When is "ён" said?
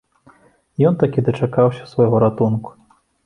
0.89-0.97